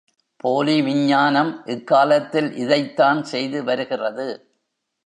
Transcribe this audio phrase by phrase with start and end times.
[0.37, 4.27] போலி விஞ்ஞானம் இக்காலத்தில் இதைத்தான் செய்து வருகிறது.